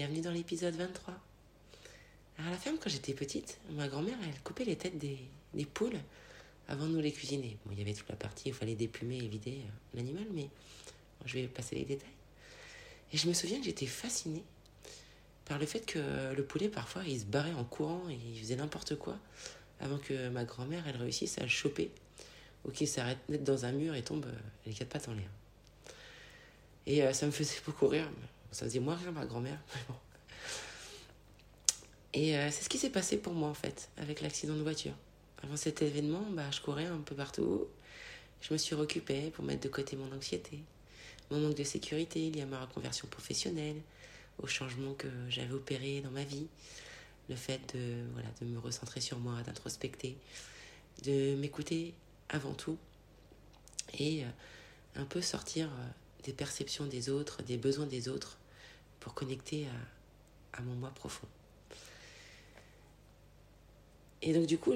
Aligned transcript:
Bienvenue 0.00 0.22
dans 0.22 0.30
l'épisode 0.30 0.74
23. 0.76 1.12
Alors 2.38 2.48
à 2.48 2.50
la 2.52 2.56
ferme, 2.56 2.78
quand 2.80 2.88
j'étais 2.88 3.12
petite, 3.12 3.58
ma 3.72 3.86
grand-mère, 3.86 4.16
elle 4.24 4.40
coupait 4.40 4.64
les 4.64 4.74
têtes 4.74 4.96
des, 4.96 5.18
poules 5.74 5.98
avant 6.68 6.86
de 6.86 6.92
nous 6.92 7.02
les 7.02 7.12
cuisiner. 7.12 7.58
Bon, 7.66 7.72
il 7.72 7.78
y 7.80 7.82
avait 7.82 7.92
toute 7.92 8.08
la 8.08 8.16
partie 8.16 8.48
où 8.48 8.48
il 8.48 8.54
fallait 8.54 8.76
déplumer 8.76 9.18
et 9.18 9.28
vider 9.28 9.58
euh, 9.58 9.96
l'animal, 9.98 10.24
mais 10.32 10.48
je 11.26 11.34
vais 11.34 11.48
passer 11.48 11.76
les 11.76 11.84
détails. 11.84 12.08
Et 13.12 13.18
je 13.18 13.28
me 13.28 13.34
souviens 13.34 13.58
que 13.58 13.66
j'étais 13.66 13.84
fascinée 13.84 14.42
par 15.44 15.58
le 15.58 15.66
fait 15.66 15.84
que 15.84 16.32
le 16.34 16.44
poulet, 16.44 16.70
parfois, 16.70 17.02
il 17.06 17.20
se 17.20 17.26
barrait 17.26 17.52
en 17.52 17.64
courant 17.64 18.08
et 18.08 18.18
il 18.32 18.40
faisait 18.40 18.56
n'importe 18.56 18.96
quoi 18.96 19.18
avant 19.80 19.98
que 19.98 20.30
ma 20.30 20.46
grand-mère, 20.46 20.82
elle 20.88 20.96
réussisse 20.96 21.36
à 21.36 21.42
le 21.42 21.48
choper 21.48 21.90
ou 22.64 22.70
qu'il 22.70 22.88
s'arrête 22.88 23.18
net 23.28 23.44
dans 23.44 23.66
un 23.66 23.72
mur 23.72 23.94
et 23.94 24.02
tombe 24.02 24.24
euh, 24.24 24.38
les 24.64 24.72
quatre 24.72 24.88
pattes 24.88 25.10
en 25.10 25.12
l'air. 25.12 25.28
Et 26.86 27.02
euh, 27.02 27.12
ça 27.12 27.26
me 27.26 27.32
faisait 27.32 27.60
beaucoup 27.66 27.86
rire. 27.86 28.08
Ça 28.52 28.64
faisait 28.64 28.80
moins 28.80 28.96
rire 28.96 29.12
ma 29.12 29.26
grand-mère. 29.26 29.58
Et 32.12 32.36
euh, 32.36 32.50
c'est 32.50 32.64
ce 32.64 32.68
qui 32.68 32.78
s'est 32.78 32.90
passé 32.90 33.18
pour 33.18 33.32
moi, 33.32 33.48
en 33.48 33.54
fait, 33.54 33.88
avec 33.96 34.20
l'accident 34.20 34.54
de 34.54 34.62
voiture. 34.62 34.94
Avant 35.42 35.56
cet 35.56 35.82
événement, 35.82 36.24
bah, 36.32 36.50
je 36.50 36.60
courais 36.60 36.86
un 36.86 36.98
peu 36.98 37.14
partout. 37.14 37.66
Je 38.40 38.52
me 38.52 38.58
suis 38.58 38.74
reoccupée 38.74 39.30
pour 39.30 39.44
mettre 39.44 39.62
de 39.62 39.68
côté 39.68 39.96
mon 39.96 40.12
anxiété, 40.12 40.58
mon 41.30 41.40
manque 41.40 41.56
de 41.56 41.64
sécurité 41.64 42.30
lié 42.30 42.42
à 42.42 42.46
ma 42.46 42.60
reconversion 42.60 43.06
professionnelle, 43.08 43.76
au 44.42 44.46
changement 44.46 44.94
que 44.94 45.08
j'avais 45.28 45.52
opéré 45.52 46.00
dans 46.00 46.10
ma 46.10 46.24
vie, 46.24 46.46
le 47.28 47.36
fait 47.36 47.74
de, 47.74 48.04
voilà, 48.12 48.28
de 48.40 48.46
me 48.46 48.58
recentrer 48.58 49.00
sur 49.00 49.18
moi, 49.18 49.42
d'introspecter, 49.42 50.16
de 51.04 51.36
m'écouter 51.36 51.94
avant 52.28 52.54
tout 52.54 52.78
et 53.98 54.24
euh, 54.24 54.28
un 54.96 55.04
peu 55.04 55.20
sortir 55.20 55.68
euh, 55.68 55.88
des 56.24 56.32
perceptions 56.32 56.86
des 56.86 57.08
autres, 57.08 57.42
des 57.42 57.56
besoins 57.56 57.86
des 57.86 58.08
autres 58.08 58.38
pour 59.00 59.14
connecter 59.14 59.66
à, 60.52 60.60
mon 60.62 60.74
moi 60.74 60.90
profond. 60.90 61.26
Et 64.22 64.34
donc 64.34 64.46
du 64.46 64.58
coup, 64.58 64.74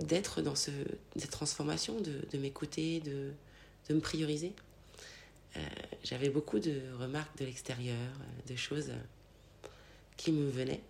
d'être 0.00 0.42
dans 0.42 0.54
ce, 0.54 0.70
cette 1.16 1.30
transformation, 1.30 2.00
de, 2.00 2.38
m'écouter, 2.38 3.00
de, 3.00 3.32
me 3.90 4.00
prioriser, 4.00 4.52
euh, 5.56 5.60
j'avais 6.02 6.30
beaucoup 6.30 6.58
de 6.58 6.80
remarques 6.98 7.38
de 7.38 7.44
l'extérieur, 7.44 7.96
euh, 7.96 8.52
de 8.52 8.56
choses 8.56 8.90
euh, 8.90 9.68
qui 10.16 10.32
me 10.32 10.50
venaient. 10.50 10.82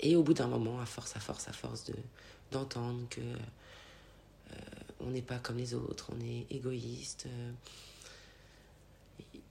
Et 0.00 0.16
au 0.16 0.22
bout 0.22 0.32
d'un 0.32 0.46
moment, 0.48 0.80
à 0.80 0.86
force, 0.86 1.14
à 1.16 1.20
force, 1.20 1.48
à 1.48 1.52
force 1.52 1.84
de, 1.84 1.94
d'entendre 2.50 3.06
que 3.10 3.20
on 4.98 5.10
n'est 5.10 5.22
pas 5.22 5.38
comme 5.38 5.56
les 5.56 5.74
autres, 5.74 6.10
on 6.12 6.20
est 6.20 6.46
égoïste. 6.50 7.26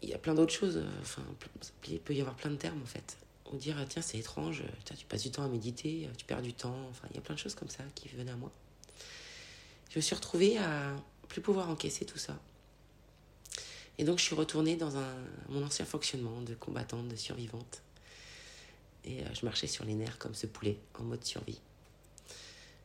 Il 0.02 0.10
y 0.10 0.14
a 0.14 0.18
plein 0.18 0.34
d'autres 0.34 0.54
choses. 0.54 0.84
Enfin, 1.02 1.24
il 1.88 2.00
peut 2.00 2.14
y 2.14 2.22
avoir 2.22 2.36
plein 2.36 2.52
de 2.52 2.56
termes 2.56 2.82
en 2.82 2.88
fait. 2.88 3.18
Ou 3.52 3.58
dire 3.58 3.78
tiens 3.90 4.02
c'est 4.02 4.18
étrange, 4.18 4.64
tu 4.98 5.06
passes 5.06 5.24
du 5.24 5.32
temps 5.32 5.44
à 5.44 5.48
méditer, 5.48 6.08
tu 6.18 6.26
perds 6.26 6.42
du 6.42 6.54
temps. 6.54 6.78
Enfin, 6.90 7.08
il 7.12 7.16
y 7.16 7.20
a 7.20 7.22
plein 7.22 7.36
de 7.36 7.40
choses 7.40 7.56
comme 7.56 7.70
ça 7.70 7.84
qui 7.96 8.08
venaient 8.10 8.32
à 8.32 8.36
moi. 8.36 8.52
Je 9.90 9.98
me 9.98 10.02
suis 10.02 10.16
retrouvée 10.16 10.58
à 10.60 10.96
plus 11.28 11.42
pouvoir 11.42 11.70
encaisser 11.70 12.06
tout 12.06 12.20
ça 12.20 12.40
et 14.00 14.06
donc 14.06 14.18
je 14.18 14.24
suis 14.24 14.36
retournée 14.36 14.78
dans 14.78 14.96
un, 14.96 15.14
mon 15.50 15.64
ancien 15.64 15.84
fonctionnement 15.84 16.42
de 16.42 16.56
combattante, 16.56 17.10
de 17.10 17.18
survivante. 17.18 17.82
Et 19.04 19.20
euh, 19.20 19.26
je 19.34 19.46
marchais 19.46 19.68
sur 19.68 19.84
les 19.84 19.94
nerfs 19.94 20.18
comme 20.18 20.34
ce 20.34 20.48
poulet, 20.48 20.78
en 20.98 21.04
mode 21.04 21.24
survie. 21.26 21.60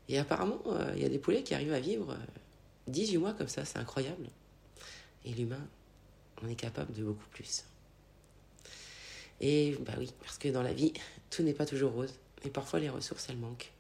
Et 0.09 0.19
apparemment, 0.19 0.61
euh, 0.67 0.93
il 0.97 1.03
y 1.03 1.07
a 1.07 1.09
des 1.09 1.21
poulets 1.21 1.45
qui 1.45 1.55
arrivent 1.55 1.73
à 1.73 1.79
vivre 1.79 2.19
18 2.89 3.17
euh, 3.17 3.21
mois 3.21 3.33
comme 3.33 3.47
ça, 3.47 3.65
c'est 3.65 3.79
incroyable. 3.79 4.29
Et 5.25 5.33
l'humain, 5.33 5.65
on 6.45 6.49
est 6.49 6.55
capable 6.55 6.93
de 6.93 7.05
beaucoup 7.05 7.29
plus. 7.31 7.65
Et 9.41 9.77
bah 9.81 9.95
oui, 9.99 10.13
parce 10.23 10.39
que 10.39 10.49
dans 10.49 10.63
la 10.63 10.73
vie, 10.73 10.93
tout 11.31 11.43
n'est 11.43 11.55
pas 11.55 11.67
toujours 11.67 11.93
rose. 11.93 12.15
Et 12.45 12.51
parfois, 12.51 12.81
les 12.81 12.89
ressources, 12.89 13.29
elles 13.29 13.37
manquent. 13.37 13.73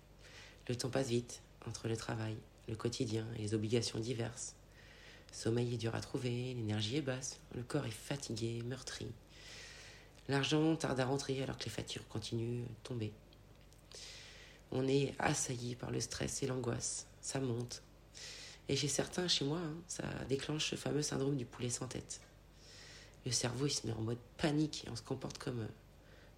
Le 0.69 0.77
temps 0.77 0.91
passe 0.91 1.09
vite 1.09 1.43
entre 1.67 1.89
le 1.89 1.97
travail, 1.97 2.37
le 2.69 2.75
quotidien 2.75 3.27
et 3.37 3.43
les 3.43 3.55
obligations 3.55 3.99
diverses. 3.99 4.55
Sommeil 5.33 5.75
est 5.75 5.79
dur 5.79 5.95
à 5.95 6.01
trouver, 6.01 6.55
l'énergie 6.55 6.97
est 6.97 7.03
basse, 7.03 7.41
le 7.55 7.63
corps 7.63 7.87
est 7.87 7.91
fatigué, 7.91 8.63
meurtri. 8.65 9.07
L'argent 10.29 10.75
tarde 10.77 11.01
à 11.01 11.05
rentrer 11.05 11.43
alors 11.43 11.59
que 11.59 11.65
les 11.65 11.71
factures 11.71 12.07
continuent 12.09 12.63
de 12.63 12.69
tomber. 12.83 13.13
On 14.71 14.87
est 14.89 15.15
assailli 15.19 15.75
par 15.75 15.91
le 15.91 16.01
stress 16.01 16.43
et 16.43 16.47
l'angoisse, 16.47 17.07
ça 17.21 17.41
monte. 17.41 17.83
Et 18.69 18.77
chez 18.77 18.89
certains, 18.89 19.29
chez 19.29 19.45
moi, 19.45 19.59
hein, 19.59 19.75
ça 19.87 20.05
déclenche 20.29 20.71
ce 20.71 20.77
fameux 20.77 21.03
syndrome 21.03 21.37
du 21.37 21.45
poulet 21.45 21.69
sans 21.69 21.87
tête. 21.87 22.21
Le 23.27 23.33
cerveau, 23.33 23.69
se 23.69 23.87
met 23.87 23.93
en 23.93 24.03
mode 24.03 24.19
panique 24.37 24.85
et 24.87 24.91
on 24.91 24.97
se 24.97 25.03
comporte 25.03 25.39
comme 25.39 25.61
euh, 25.61 25.69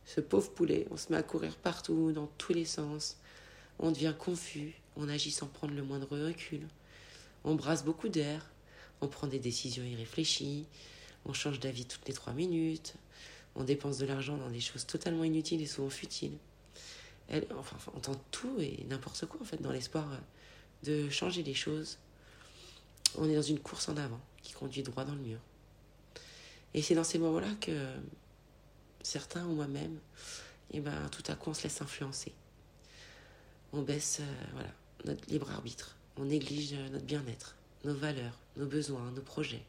ce 0.04 0.20
pauvre 0.20 0.50
poulet. 0.52 0.86
On 0.90 0.96
se 0.96 1.10
met 1.10 1.18
à 1.18 1.22
courir 1.22 1.56
partout, 1.56 2.12
dans 2.12 2.28
tous 2.38 2.52
les 2.52 2.64
sens. 2.64 3.16
On 3.78 3.90
devient 3.90 4.14
confus, 4.18 4.74
on 4.96 5.08
agit 5.08 5.30
sans 5.30 5.46
prendre 5.46 5.74
le 5.74 5.82
moindre 5.82 6.16
recul. 6.16 6.60
On 7.44 7.54
brasse 7.54 7.84
beaucoup 7.84 8.08
d'air, 8.08 8.50
on 9.00 9.08
prend 9.08 9.26
des 9.26 9.38
décisions 9.38 9.84
irréfléchies, 9.84 10.66
on 11.26 11.32
change 11.32 11.60
d'avis 11.60 11.84
toutes 11.84 12.06
les 12.08 12.14
trois 12.14 12.32
minutes, 12.32 12.94
on 13.54 13.64
dépense 13.64 13.98
de 13.98 14.06
l'argent 14.06 14.36
dans 14.36 14.50
des 14.50 14.60
choses 14.60 14.86
totalement 14.86 15.24
inutiles 15.24 15.60
et 15.62 15.66
souvent 15.66 15.90
futiles. 15.90 16.38
Enfin, 17.58 17.76
on 17.94 18.00
tente 18.00 18.22
tout 18.30 18.56
et 18.60 18.84
n'importe 18.88 19.26
quoi 19.26 19.40
en 19.40 19.44
fait 19.44 19.60
dans 19.60 19.72
l'espoir 19.72 20.08
de 20.84 21.10
changer 21.10 21.42
les 21.42 21.54
choses. 21.54 21.98
On 23.18 23.28
est 23.28 23.34
dans 23.34 23.42
une 23.42 23.58
course 23.58 23.88
en 23.88 23.96
avant 23.96 24.20
qui 24.42 24.52
conduit 24.52 24.82
droit 24.82 25.04
dans 25.04 25.14
le 25.14 25.20
mur. 25.20 25.38
Et 26.76 26.82
c'est 26.82 26.94
dans 26.94 27.04
ces 27.04 27.18
moments-là 27.18 27.52
que 27.60 27.72
certains 29.02 29.44
ou 29.46 29.54
moi-même, 29.54 29.98
eh 30.70 30.80
ben, 30.80 31.08
tout 31.10 31.24
à 31.26 31.34
coup 31.34 31.50
on 31.50 31.54
se 31.54 31.64
laisse 31.64 31.82
influencer. 31.82 32.32
On 33.72 33.82
baisse 33.82 34.18
euh, 34.20 34.44
voilà, 34.52 34.70
notre 35.04 35.28
libre 35.28 35.50
arbitre, 35.50 35.96
on 36.16 36.26
néglige 36.26 36.74
notre 36.92 37.04
bien-être 37.04 37.56
nos 37.86 37.94
valeurs, 37.94 38.38
nos 38.56 38.66
besoins, 38.66 39.10
nos 39.12 39.22
projets. 39.22 39.62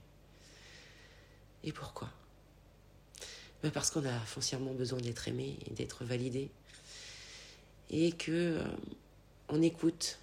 Et 1.64 1.72
pourquoi? 1.72 2.10
Ben 3.64 3.72
Parce 3.72 3.92
qu'on 3.92 4.06
a 4.06 4.20
foncièrement 4.20 4.74
besoin 4.74 5.00
d'être 5.00 5.28
aimé 5.28 5.58
et 5.68 5.74
d'être 5.74 6.04
validé. 6.04 6.50
Et 7.90 8.12
que 8.12 8.32
euh, 8.32 8.64
on 9.50 9.62
écoute 9.62 10.20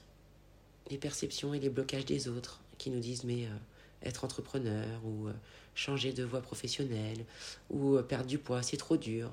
les 0.90 0.98
perceptions 0.98 1.54
et 1.54 1.60
les 1.60 1.70
blocages 1.70 2.04
des 2.04 2.28
autres 2.28 2.60
qui 2.76 2.90
nous 2.90 3.00
disent 3.00 3.24
mais 3.24 3.46
euh, 3.46 3.56
être 4.04 4.24
entrepreneur 4.24 4.86
ou 5.04 5.28
euh, 5.28 5.32
changer 5.74 6.12
de 6.12 6.24
voie 6.24 6.40
professionnelle 6.40 7.24
ou 7.70 7.98
perdre 8.02 8.26
du 8.26 8.38
poids, 8.38 8.62
c'est 8.62 8.76
trop 8.76 8.96
dur. 8.96 9.32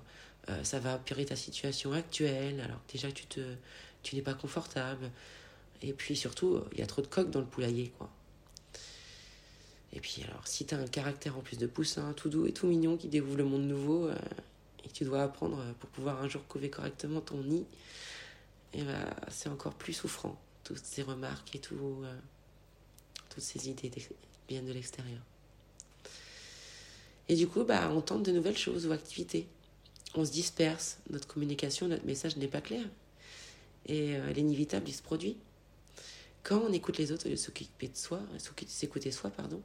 ça 0.63 0.79
va 0.79 0.95
empirer 0.95 1.25
ta 1.25 1.35
situation 1.35 1.93
actuelle 1.93 2.59
alors 2.61 2.81
déjà 2.91 3.11
tu 3.11 3.27
te 3.27 3.41
tu 4.03 4.15
n'es 4.15 4.21
pas 4.21 4.33
confortable. 4.33 5.11
Et 5.81 5.93
puis 5.93 6.15
surtout, 6.15 6.61
il 6.73 6.79
y 6.79 6.81
a 6.81 6.87
trop 6.87 7.01
de 7.01 7.07
coques 7.07 7.31
dans 7.31 7.39
le 7.39 7.45
poulailler, 7.45 7.91
quoi. 7.97 8.09
Et 9.93 9.99
puis 9.99 10.23
alors, 10.23 10.47
si 10.47 10.65
tu 10.65 10.73
as 10.73 10.77
un 10.77 10.87
caractère 10.87 11.37
en 11.37 11.41
plus 11.41 11.57
de 11.57 11.67
poussin, 11.67 12.13
tout 12.13 12.29
doux 12.29 12.45
et 12.45 12.53
tout 12.53 12.67
mignon 12.67 12.97
qui 12.97 13.07
dévoue 13.07 13.35
le 13.35 13.43
monde 13.43 13.63
nouveau, 13.63 14.07
euh, 14.07 14.15
et 14.83 14.87
que 14.87 14.93
tu 14.93 15.03
dois 15.03 15.23
apprendre 15.23 15.59
euh, 15.59 15.73
pour 15.79 15.89
pouvoir 15.89 16.21
un 16.21 16.29
jour 16.29 16.45
couver 16.47 16.69
correctement 16.69 17.19
ton 17.19 17.43
nid, 17.43 17.65
et 18.73 18.79
eh 18.79 18.83
ben, 18.83 19.05
c'est 19.27 19.49
encore 19.49 19.73
plus 19.73 19.93
souffrant. 19.93 20.39
Toutes 20.63 20.77
ces 20.77 21.01
remarques 21.01 21.55
et 21.55 21.59
tout, 21.59 22.03
euh, 22.03 22.17
toutes 23.29 23.43
ces 23.43 23.67
idées 23.67 23.89
de 24.59 24.73
l'extérieur. 24.73 25.21
Et 27.29 27.35
du 27.35 27.47
coup, 27.47 27.63
bah, 27.63 27.89
on 27.93 28.01
tente 28.01 28.23
de 28.23 28.31
nouvelles 28.31 28.57
choses 28.57 28.85
ou 28.85 28.91
activités. 28.91 29.47
On 30.15 30.25
se 30.25 30.31
disperse, 30.31 30.97
notre 31.09 31.27
communication, 31.27 31.87
notre 31.87 32.05
message 32.05 32.35
n'est 32.35 32.47
pas 32.47 32.59
clair. 32.59 32.83
Et 33.85 34.17
euh, 34.17 34.33
l'inévitable, 34.33 34.89
il 34.89 34.93
se 34.93 35.01
produit. 35.01 35.37
Quand 36.43 36.59
on 36.59 36.73
écoute 36.73 36.97
les 36.97 37.11
autres 37.11 37.25
au 37.27 37.29
lieu 37.29 37.35
de 37.35 37.39
s'occuper 37.39 37.87
de 37.87 37.95
soi, 37.95 38.19
s'écouter 38.67 39.11
soi, 39.11 39.29
pardon, 39.29 39.61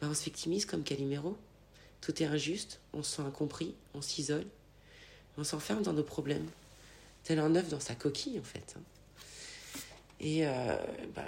bah, 0.00 0.06
on 0.08 0.14
se 0.14 0.22
victimise 0.22 0.66
comme 0.66 0.84
Calimero. 0.84 1.36
Tout 2.00 2.22
est 2.22 2.26
injuste, 2.26 2.80
on 2.92 3.02
se 3.02 3.16
sent 3.16 3.22
incompris, 3.22 3.74
on 3.94 4.00
s'isole, 4.00 4.46
on 5.36 5.44
s'enferme 5.44 5.82
dans 5.82 5.92
nos 5.92 6.02
problèmes, 6.02 6.46
tel 7.24 7.38
un 7.38 7.54
œuf 7.56 7.68
dans 7.68 7.80
sa 7.80 7.94
coquille 7.94 8.38
en 8.38 8.42
fait. 8.42 8.76
Et 10.20 10.46
euh, 10.46 10.76
bah, 11.14 11.24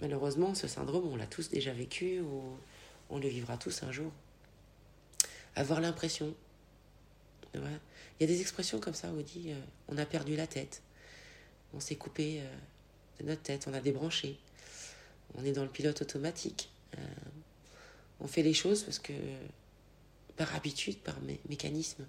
malheureusement, 0.00 0.54
ce 0.54 0.66
syndrome, 0.66 1.06
on 1.12 1.16
l'a 1.16 1.26
tous 1.26 1.48
déjà 1.48 1.72
vécu 1.72 2.20
ou 2.20 2.42
on 3.08 3.18
le 3.18 3.28
vivra 3.28 3.56
tous 3.56 3.84
un 3.84 3.92
jour. 3.92 4.10
Avoir 5.54 5.80
l'impression. 5.80 6.34
Il 7.54 7.60
y 8.20 8.24
a 8.24 8.26
des 8.26 8.40
expressions 8.40 8.80
comme 8.80 8.94
ça 8.94 9.08
où 9.08 9.18
on 9.18 9.22
dit 9.22 9.50
euh, 9.50 9.60
on 9.88 9.98
a 9.98 10.06
perdu 10.06 10.36
la 10.36 10.46
tête, 10.46 10.82
on 11.72 11.80
s'est 11.80 11.96
coupé 11.96 12.40
euh, 12.40 12.56
de 13.20 13.26
notre 13.26 13.42
tête, 13.42 13.66
on 13.68 13.74
a 13.74 13.80
débranché, 13.80 14.38
on 15.34 15.44
est 15.44 15.52
dans 15.52 15.64
le 15.64 15.68
pilote 15.68 16.02
automatique. 16.02 16.70
on 18.20 18.26
fait 18.26 18.42
les 18.42 18.54
choses 18.54 18.82
parce 18.82 18.98
que 18.98 19.12
par 20.36 20.54
habitude, 20.54 20.98
par 20.98 21.16
mécanisme. 21.48 22.04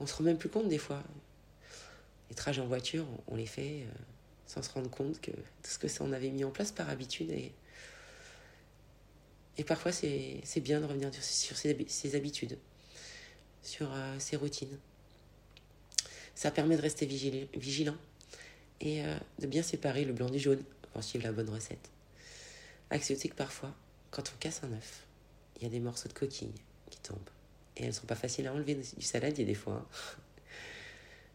On 0.00 0.06
se 0.06 0.14
rend 0.14 0.24
même 0.24 0.38
plus 0.38 0.48
compte 0.48 0.68
des 0.68 0.78
fois. 0.78 1.02
Les 2.30 2.36
trajets 2.36 2.60
en 2.60 2.66
voiture, 2.66 3.06
on, 3.26 3.36
les 3.36 3.46
fait 3.46 3.86
sans 4.48 4.62
se 4.62 4.70
rendre 4.72 4.90
compte 4.90 5.20
que 5.20 5.30
tout 5.30 5.70
ce 5.70 5.78
que 5.78 5.86
ça 5.86 6.02
on 6.02 6.12
avait 6.12 6.30
mis 6.30 6.42
en 6.42 6.50
place 6.50 6.72
par 6.72 6.88
habitude. 6.88 7.30
Et, 7.30 7.52
et 9.58 9.64
parfois, 9.64 9.92
c'est 9.92 10.60
bien 10.60 10.80
de 10.80 10.86
revenir 10.86 11.10
sur 11.22 11.56
ses, 11.56 12.16
habitudes, 12.16 12.58
sur 13.62 13.92
euh, 13.92 14.18
ses 14.18 14.36
routines. 14.36 14.78
Ça 16.34 16.50
permet 16.50 16.76
de 16.76 16.82
rester 16.82 17.06
vigilant 17.06 17.96
et 18.80 19.04
euh, 19.04 19.16
de 19.40 19.46
bien 19.46 19.62
séparer 19.62 20.04
le 20.04 20.12
blanc 20.12 20.30
du 20.30 20.38
jaune 20.38 20.62
pour 20.92 21.04
suivre 21.04 21.24
la 21.24 21.32
bonne 21.32 21.50
recette. 21.50 21.90
Accepter 22.90 23.28
que 23.28 23.34
parfois, 23.34 23.74
quand 24.10 24.32
on 24.34 24.38
casse 24.38 24.62
un 24.62 24.72
œuf, 24.72 25.04
il 25.56 25.64
y 25.64 25.66
a 25.66 25.68
des 25.68 25.80
morceaux 25.80 26.08
de 26.08 26.14
coquille 26.14 26.54
qui 26.88 26.98
tombent. 27.00 27.18
Et 27.76 27.82
elles 27.82 27.88
ne 27.88 27.92
sont 27.92 28.06
pas 28.06 28.14
faciles 28.14 28.46
à 28.46 28.54
enlever 28.54 28.74
du 28.74 29.04
saladier 29.04 29.44
des 29.44 29.54
fois. 29.54 29.74
Hein. 29.74 29.86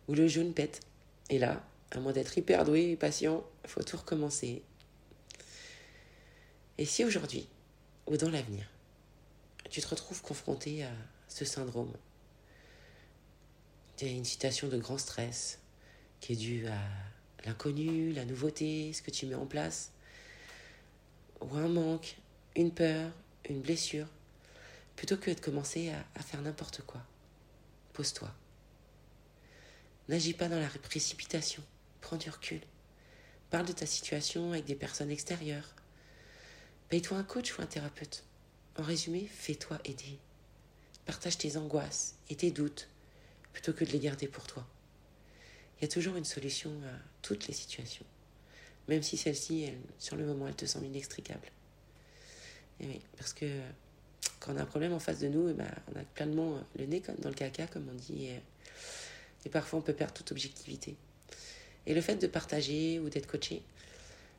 Ou 0.07 0.15
le 0.15 0.27
jaune 0.27 0.53
pète. 0.53 0.81
Et 1.29 1.39
là, 1.39 1.63
à 1.93 1.99
moins 1.99 2.11
d'être 2.11 2.37
hyper 2.37 2.65
doué 2.65 2.91
et 2.91 2.97
patient, 2.97 3.43
il 3.63 3.69
faut 3.69 3.83
tout 3.83 3.97
recommencer. 3.97 4.63
Et 6.77 6.85
si 6.85 7.05
aujourd'hui, 7.05 7.47
ou 8.07 8.17
dans 8.17 8.31
l'avenir, 8.31 8.67
tu 9.69 9.79
te 9.79 9.87
retrouves 9.87 10.21
confronté 10.21 10.83
à 10.83 10.91
ce 11.27 11.45
syndrome, 11.45 11.93
tu 13.95 14.05
une 14.05 14.25
situation 14.25 14.67
de 14.67 14.77
grand 14.77 14.97
stress 14.97 15.59
qui 16.19 16.33
est 16.33 16.35
due 16.35 16.67
à 16.67 16.79
l'inconnu, 17.45 18.11
la 18.11 18.25
nouveauté, 18.25 18.91
ce 18.91 19.01
que 19.01 19.11
tu 19.11 19.27
mets 19.27 19.35
en 19.35 19.45
place, 19.45 19.91
ou 21.41 21.55
un 21.55 21.67
manque, 21.67 22.17
une 22.55 22.71
peur, 22.71 23.11
une 23.47 23.61
blessure, 23.61 24.07
plutôt 24.95 25.17
que 25.17 25.31
de 25.31 25.39
commencer 25.39 25.91
à 26.15 26.23
faire 26.23 26.41
n'importe 26.41 26.81
quoi, 26.81 27.01
pose-toi. 27.93 28.33
N'agis 30.09 30.33
pas 30.33 30.49
dans 30.49 30.59
la 30.59 30.67
précipitation. 30.67 31.63
Prends 32.03 32.17
du 32.17 32.29
recul. 32.29 32.59
Parle 33.49 33.65
de 33.65 33.71
ta 33.71 33.85
situation 33.85 34.51
avec 34.51 34.65
des 34.65 34.75
personnes 34.75 35.09
extérieures. 35.09 35.73
Paye-toi 36.89 37.17
un 37.17 37.23
coach 37.23 37.57
ou 37.57 37.61
un 37.61 37.65
thérapeute. 37.65 38.25
En 38.77 38.83
résumé, 38.83 39.25
fais-toi 39.25 39.79
aider. 39.85 40.19
Partage 41.05 41.37
tes 41.37 41.55
angoisses 41.55 42.15
et 42.29 42.35
tes 42.35 42.51
doutes 42.51 42.89
plutôt 43.53 43.71
que 43.71 43.85
de 43.85 43.91
les 43.91 43.99
garder 43.99 44.27
pour 44.27 44.45
toi. 44.47 44.67
Il 45.77 45.83
y 45.83 45.85
a 45.85 45.87
toujours 45.87 46.17
une 46.17 46.25
solution 46.25 46.71
à 46.71 46.99
toutes 47.21 47.47
les 47.47 47.53
situations, 47.53 48.05
même 48.89 49.01
si 49.01 49.15
celle-ci, 49.15 49.71
sur 49.97 50.17
le 50.17 50.25
moment, 50.25 50.49
elle 50.49 50.57
te 50.57 50.65
semble 50.65 50.87
inextricable. 50.87 51.47
Et 52.81 52.85
oui, 52.85 52.99
parce 53.17 53.31
que 53.31 53.61
quand 54.41 54.53
on 54.53 54.57
a 54.57 54.63
un 54.63 54.65
problème 54.65 54.91
en 54.91 54.99
face 54.99 55.19
de 55.19 55.29
nous, 55.29 55.47
eh 55.47 55.53
ben, 55.53 55.71
on 55.93 55.97
a 55.97 56.03
pleinement 56.03 56.61
le 56.77 56.85
nez 56.85 57.01
dans 57.19 57.29
le 57.29 57.35
caca, 57.35 57.65
comme 57.67 57.87
on 57.89 57.95
dit, 57.95 58.27
et 59.45 59.49
parfois 59.49 59.79
on 59.79 59.81
peut 59.81 59.93
perdre 59.93 60.13
toute 60.13 60.33
objectivité. 60.33 60.97
Et 61.85 61.93
le 61.93 62.01
fait 62.01 62.15
de 62.15 62.27
partager 62.27 62.99
ou 62.99 63.09
d'être 63.09 63.27
coaché, 63.27 63.61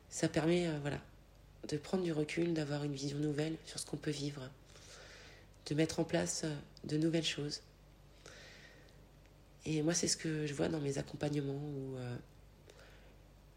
ça 0.09 0.27
permet 0.27 0.67
euh, 0.67 0.77
voilà, 0.81 0.99
de 1.67 1.77
prendre 1.77 2.03
du 2.03 2.11
recul, 2.11 2.53
d'avoir 2.53 2.83
une 2.83 2.93
vision 2.93 3.17
nouvelle 3.17 3.55
sur 3.65 3.79
ce 3.79 3.85
qu'on 3.85 3.97
peut 3.97 4.11
vivre, 4.11 4.49
de 5.67 5.75
mettre 5.75 5.99
en 5.99 6.03
place 6.03 6.41
euh, 6.43 6.55
de 6.85 6.97
nouvelles 6.97 7.25
choses. 7.25 7.61
Et 9.65 9.81
moi, 9.81 9.93
c'est 9.93 10.07
ce 10.07 10.17
que 10.17 10.45
je 10.45 10.53
vois 10.53 10.69
dans 10.69 10.79
mes 10.79 10.97
accompagnements 10.97 11.53
où 11.53 11.97
euh, 11.97 12.15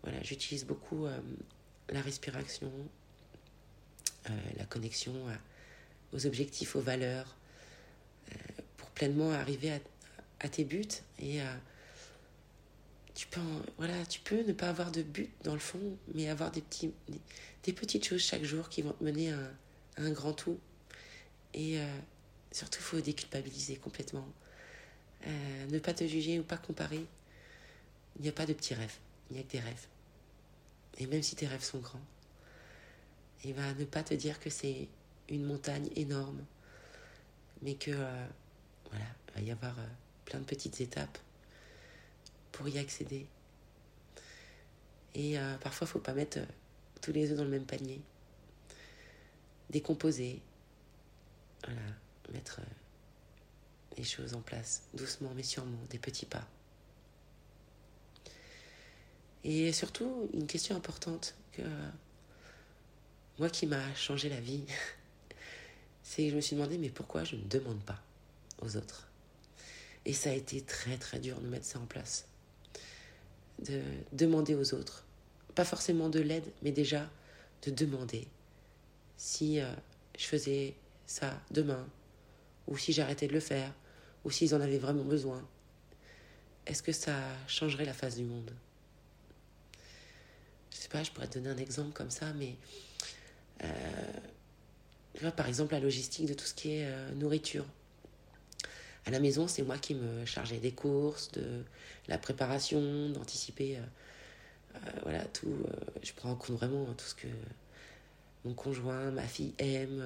voilà, 0.03 0.23
j'utilise 0.23 0.65
beaucoup 0.65 1.07
la 1.91 2.01
respiration, 2.01 2.73
la 4.57 4.65
connexion 4.65 5.13
aux 6.15 6.25
objectifs, 6.25 6.77
aux 6.77 6.81
valeurs, 6.81 7.37
pour 8.79 8.89
pleinement 8.91 9.33
arriver 9.33 9.73
à, 9.73 9.81
à 10.41 10.49
tes 10.49 10.65
buts 10.65 10.89
et 11.19 11.43
à 11.43 11.61
voilà, 13.77 14.07
tu 14.07 14.21
peux 14.21 14.43
ne 14.43 14.53
pas 14.53 14.69
avoir 14.69 14.91
de 14.91 15.03
but 15.03 15.31
dans 15.45 15.53
le 15.53 15.59
fond, 15.59 15.99
mais 16.15 16.29
avoir 16.29 16.51
des, 16.51 16.63
petites 16.63 18.05
choses 18.05 18.21
chaque 18.21 18.45
jour 18.45 18.69
qui 18.69 18.83
vont 18.83 18.93
te 18.93 19.05
mener 19.05 19.33
à, 19.33 19.39
un 19.99 20.11
grand 20.11 20.33
tout. 20.33 20.59
Et 21.55 21.79
euh, 21.79 21.99
surtout, 22.53 22.79
il 22.81 22.85
faut 22.85 23.01
déculpabiliser 23.01 23.77
complètement. 23.77 24.27
Euh, 25.27 25.67
ne 25.67 25.79
pas 25.79 25.95
te 25.95 26.07
juger 26.07 26.39
ou 26.39 26.43
pas 26.43 26.57
comparer. 26.57 27.05
Il 28.17 28.23
n'y 28.23 28.29
a 28.29 28.33
pas 28.33 28.47
de 28.47 28.53
petits 28.53 28.75
rêves, 28.75 28.97
il 29.31 29.35
n'y 29.35 29.41
a 29.41 29.45
que 29.45 29.53
des 29.53 29.61
rêves. 29.61 29.87
Et 30.99 31.07
même 31.07 31.23
si 31.23 31.37
tes 31.37 31.47
rêves 31.47 31.63
sont 31.63 31.79
grands, 31.79 32.01
et 33.45 33.53
va 33.53 33.73
ne 33.75 33.85
pas 33.85 34.03
te 34.03 34.15
dire 34.15 34.41
que 34.41 34.51
c'est 34.51 34.89
une 35.29 35.45
montagne 35.45 35.89
énorme, 35.95 36.45
mais 37.63 37.75
que 37.75 37.93
euh, 37.93 38.27
voilà, 38.91 39.05
il 39.29 39.35
va 39.35 39.41
y 39.49 39.51
avoir 39.53 39.77
plein 40.25 40.41
de 40.41 40.45
petites 40.45 40.81
étapes 40.81 41.19
pour 42.53 42.69
y 42.69 42.79
accéder. 42.79 43.27
Et 45.15 45.39
euh, 45.39 45.57
parfois, 45.59 45.87
il 45.87 45.89
ne 45.89 45.93
faut 45.93 45.99
pas 45.99 46.15
mettre 46.15 46.39
euh, 46.39 46.47
tous 47.01 47.13
les 47.13 47.31
œufs 47.31 47.37
dans 47.37 47.45
le 47.45 47.51
même 47.51 47.67
panier. 47.67 48.01
Décomposer. 49.71 50.41
Voilà, 51.65 51.81
mettre 52.33 52.61
euh, 52.61 52.65
les 53.97 54.05
choses 54.05 54.35
en 54.35 54.41
place, 54.41 54.85
doucement 54.95 55.33
mais 55.35 55.43
sûrement, 55.43 55.79
des 55.91 55.99
petits 55.99 56.27
pas. 56.27 56.47
Et 59.45 59.73
surtout, 59.73 60.31
une 60.35 60.47
question 60.47 60.77
importante 60.77 61.35
que 61.53 61.63
moi 63.39 63.51
qui 63.51 63.67
m'a 63.67 63.95
changé 63.95 64.29
la 64.29 64.41
vie, 64.41 64.65
c'est 66.03 66.25
que 66.25 66.31
je 66.31 66.37
me 66.37 66.41
suis 66.41 66.55
demandé, 66.55 66.79
mais 66.79 66.91
pourquoi 66.91 67.25
je 67.25 67.37
ne 67.37 67.45
demande 67.45 67.81
pas 67.83 68.01
aux 68.63 68.77
autres? 68.77 69.09
Et 70.05 70.13
ça 70.13 70.31
a 70.31 70.33
été 70.33 70.61
très 70.61 70.97
très 70.97 71.19
dur 71.19 71.41
de 71.41 71.49
mettre 71.49 71.67
ça 71.67 71.79
en 71.81 71.87
place 71.87 72.29
de 73.67 73.83
demander 74.13 74.55
aux 74.55 74.75
autres. 74.75 75.05
Pas 75.55 75.65
forcément 75.65 76.09
de 76.09 76.21
l'aide, 76.21 76.45
mais 76.63 76.73
déjà 76.73 77.09
de 77.63 77.71
demander 77.71 78.29
si 79.17 79.61
euh, 79.61 79.73
je 80.17 80.25
faisais 80.25 80.75
ça 81.07 81.41
demain, 81.51 81.87
ou 82.67 82.77
si 82.77 82.93
j'arrêtais 82.93 83.27
de 83.27 83.33
le 83.33 83.41
faire, 83.41 83.73
ou 84.25 84.31
s'ils 84.31 84.55
en 84.55 84.61
avaient 84.61 84.79
vraiment 84.79 85.05
besoin. 85.05 85.47
Est-ce 86.67 86.83
que 86.83 86.93
ça 86.93 87.17
changerait 87.47 87.85
la 87.87 87.95
face 87.95 88.17
du 88.17 88.25
monde? 88.25 88.53
Je 90.71 90.77
sais 90.77 90.89
pas, 90.89 91.03
je 91.03 91.11
pourrais 91.11 91.27
te 91.27 91.39
donner 91.39 91.51
un 91.51 91.57
exemple 91.57 91.93
comme 91.93 92.11
ça, 92.11 92.33
mais 92.35 92.57
euh, 93.65 95.31
par 95.37 95.49
exemple 95.49 95.73
la 95.73 95.81
logistique 95.81 96.27
de 96.27 96.35
tout 96.35 96.45
ce 96.45 96.55
qui 96.55 96.73
est 96.75 96.87
euh, 96.87 97.11
nourriture. 97.15 97.65
À 99.09 99.11
la 99.11 99.21
maison, 99.21 99.49
c'est 99.49 99.63
moi 99.63 99.79
qui 99.79 99.95
me 99.95 100.27
chargeais 100.27 100.59
des 100.59 100.73
courses, 100.73 101.33
de 101.33 101.65
la 102.09 102.19
préparation, 102.19 103.09
d'anticiper. 103.09 103.79
Euh, 103.79 103.81
euh, 104.75 104.79
voilà, 105.03 105.25
tout. 105.25 105.47
Euh, 105.47 105.73
je 106.03 106.13
prends 106.13 106.33
en 106.33 106.35
compte 106.35 106.57
vraiment 106.57 106.85
tout 106.93 107.07
ce 107.07 107.15
que 107.15 107.27
mon 108.45 108.53
conjoint, 108.53 109.11
ma 109.11 109.23
fille 109.23 109.55
aime. 109.57 110.05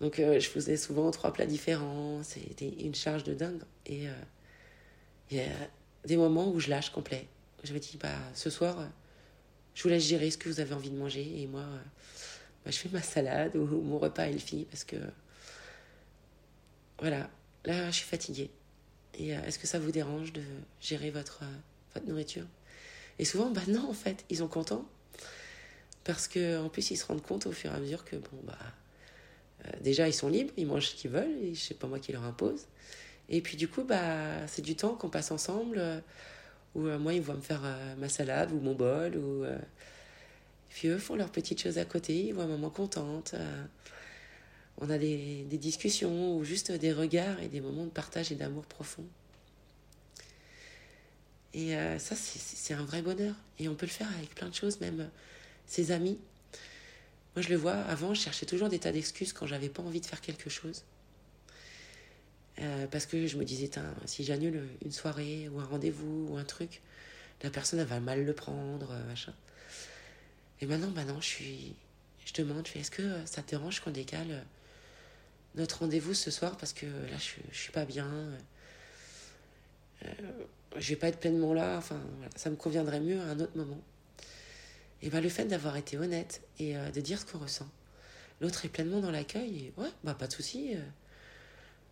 donc, 0.00 0.16
je 0.16 0.48
faisais 0.48 0.78
souvent 0.78 1.10
trois 1.10 1.30
plats 1.34 1.44
différents. 1.44 2.22
C'était 2.22 2.70
une 2.70 2.94
charge 2.94 3.22
de 3.22 3.34
dingue. 3.34 3.60
Et 3.84 4.06
il 5.30 5.36
y 5.36 5.40
a 5.40 5.68
des 6.06 6.16
moments 6.16 6.48
où 6.48 6.58
je 6.58 6.70
lâche 6.70 6.88
complet. 6.88 7.28
Je 7.64 7.74
me 7.74 7.78
dis, 7.78 7.98
bah, 8.00 8.16
ce 8.32 8.48
soir, 8.48 8.88
je 9.74 9.82
vous 9.82 9.90
laisse 9.90 10.04
gérer 10.04 10.30
ce 10.30 10.38
que 10.38 10.48
vous 10.48 10.60
avez 10.60 10.72
envie 10.72 10.90
de 10.90 10.96
manger. 10.96 11.42
Et 11.42 11.46
moi, 11.46 11.66
bah, 12.64 12.70
je 12.70 12.78
fais 12.78 12.88
ma 12.88 13.02
salade 13.02 13.54
ou, 13.56 13.66
mon 13.66 13.98
repas 13.98 14.22
healthy 14.22 14.66
parce 14.70 14.84
que 14.84 14.96
voilà, 16.98 17.28
là, 17.64 17.90
je 17.90 17.96
suis 17.96 18.06
fatiguée. 18.06 18.50
Et 19.18 19.36
euh, 19.36 19.42
est-ce 19.44 19.58
que 19.58 19.66
ça 19.66 19.78
vous 19.78 19.90
dérange 19.90 20.32
de 20.32 20.42
gérer 20.80 21.10
votre, 21.10 21.40
euh, 21.42 21.56
votre 21.94 22.06
nourriture? 22.06 22.46
Et 23.18 23.24
souvent, 23.24 23.50
bah 23.50 23.62
non, 23.68 23.88
en 23.88 23.92
fait, 23.92 24.24
ils 24.30 24.38
sont 24.38 24.48
contents 24.48 24.86
Parce 26.04 26.28
qu'en 26.28 26.68
plus, 26.68 26.90
ils 26.90 26.96
se 26.96 27.04
rendent 27.04 27.22
compte 27.22 27.46
au 27.46 27.52
fur 27.52 27.72
et 27.72 27.74
à 27.74 27.78
mesure 27.78 28.04
que, 28.04 28.16
bon, 28.16 28.38
bah, 28.44 28.58
euh, 29.66 29.70
déjà, 29.82 30.08
ils 30.08 30.14
sont 30.14 30.28
libres, 30.28 30.52
ils 30.56 30.66
mangent 30.66 30.88
ce 30.88 30.94
qu'ils 30.94 31.10
veulent, 31.10 31.36
et 31.42 31.54
c'est 31.54 31.78
pas 31.78 31.86
moi 31.86 31.98
qui 31.98 32.12
leur 32.12 32.24
impose. 32.24 32.66
Et 33.28 33.40
puis, 33.40 33.56
du 33.56 33.68
coup, 33.68 33.84
bah, 33.84 34.46
c'est 34.48 34.62
du 34.62 34.76
temps 34.76 34.94
qu'on 34.94 35.10
passe 35.10 35.30
ensemble, 35.30 35.80
où 36.74 36.80
moi, 36.80 37.14
ils 37.14 37.22
voient 37.22 37.36
me 37.36 37.40
faire 37.42 37.62
ma 37.98 38.08
salade 38.08 38.50
ou 38.52 38.60
mon 38.60 38.74
bol, 38.74 39.16
ou. 39.16 39.44
puis 40.70 40.88
eux 40.88 40.98
font 40.98 41.14
leurs 41.14 41.30
petites 41.30 41.62
choses 41.62 41.78
à 41.78 41.84
côté, 41.84 42.24
ils 42.24 42.34
voient 42.34 42.46
maman 42.46 42.70
contente. 42.70 43.34
On 44.78 44.90
a 44.90 44.98
des, 44.98 45.44
des 45.44 45.58
discussions, 45.58 46.36
ou 46.36 46.44
juste 46.44 46.72
des 46.72 46.92
regards 46.92 47.40
et 47.40 47.48
des 47.48 47.60
moments 47.60 47.84
de 47.84 47.90
partage 47.90 48.32
et 48.32 48.34
d'amour 48.34 48.64
profond. 48.64 49.04
Et 51.54 51.74
ça, 51.98 52.16
c'est 52.16 52.72
un 52.72 52.82
vrai 52.82 53.02
bonheur. 53.02 53.34
Et 53.58 53.68
on 53.68 53.74
peut 53.74 53.84
le 53.84 53.92
faire 53.92 54.08
avec 54.16 54.34
plein 54.34 54.48
de 54.48 54.54
choses, 54.54 54.80
même 54.80 55.10
ses 55.66 55.92
amis. 55.92 56.18
Moi, 57.34 57.42
je 57.42 57.48
le 57.48 57.56
vois, 57.56 57.74
avant, 57.74 58.12
je 58.14 58.20
cherchais 58.20 58.46
toujours 58.46 58.68
des 58.68 58.78
tas 58.78 58.92
d'excuses 58.92 59.32
quand 59.32 59.46
j'avais 59.46 59.68
pas 59.68 59.82
envie 59.82 60.00
de 60.00 60.06
faire 60.06 60.20
quelque 60.20 60.50
chose. 60.50 60.84
Euh, 62.58 62.86
parce 62.86 63.06
que 63.06 63.26
je 63.26 63.38
me 63.38 63.44
disais, 63.44 63.70
si 64.04 64.24
j'annule 64.24 64.68
une 64.84 64.92
soirée 64.92 65.48
ou 65.48 65.58
un 65.58 65.64
rendez-vous 65.64 66.28
ou 66.30 66.36
un 66.36 66.44
truc, 66.44 66.82
la 67.42 67.50
personne 67.50 67.80
elle 67.80 67.86
va 67.86 68.00
mal 68.00 68.24
le 68.24 68.32
prendre, 68.34 68.90
euh, 68.92 69.06
machin. 69.06 69.32
Et 70.60 70.66
maintenant, 70.66 70.90
maintenant, 70.90 71.20
je 71.20 71.26
suis, 71.26 71.74
je 72.26 72.34
demande, 72.34 72.68
est-ce 72.74 72.90
que 72.90 73.24
ça 73.24 73.42
te 73.42 73.50
dérange 73.50 73.80
qu'on 73.80 73.90
décale 73.90 74.30
euh, 74.30 74.42
notre 75.54 75.80
rendez-vous 75.80 76.14
ce 76.14 76.30
soir 76.30 76.56
parce 76.56 76.72
que 76.72 76.86
là, 76.86 77.18
je, 77.18 77.42
je 77.50 77.58
suis 77.58 77.72
pas 77.72 77.84
bien. 77.84 78.10
Euh, 80.04 80.08
je 80.76 80.88
vais 80.88 80.96
pas 80.96 81.08
être 81.08 81.20
pleinement 81.20 81.54
là. 81.54 81.76
Enfin, 81.78 82.00
ça 82.36 82.50
me 82.50 82.56
conviendrait 82.56 83.00
mieux 83.00 83.20
à 83.20 83.24
un 83.24 83.40
autre 83.40 83.56
moment 83.56 83.80
et 85.02 85.10
ben, 85.10 85.20
le 85.20 85.28
fait 85.28 85.44
d'avoir 85.44 85.76
été 85.76 85.98
honnête 85.98 86.42
et 86.58 86.76
euh, 86.76 86.90
de 86.90 87.00
dire 87.00 87.18
ce 87.18 87.26
qu'on 87.26 87.38
ressent. 87.38 87.68
L'autre 88.40 88.64
est 88.64 88.68
pleinement 88.68 89.00
dans 89.00 89.10
l'accueil 89.10 89.66
et 89.66 89.80
ouais, 89.80 89.90
bah 90.04 90.14
pas 90.14 90.26
de 90.26 90.32
souci, 90.32 90.74
euh, 90.74 90.80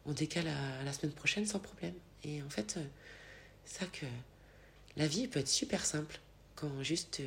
on 0.07 0.13
décale 0.13 0.49
à, 0.49 0.85
la 0.85 0.93
semaine 0.93 1.13
prochaine 1.13 1.47
sans 1.47 1.59
problème. 1.59 1.95
Et 2.25 2.43
en 2.43 2.51
fait, 2.51 2.79
ça 3.65 3.87
que 3.87 4.07
la 4.97 5.07
vie 5.07 5.29
peut 5.29 5.41
être 5.41 5.49
super 5.49 5.85
simple 5.85 6.21
quand 6.55 6.83
juste 6.83 7.23